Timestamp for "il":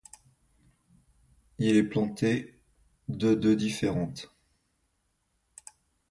1.59-1.75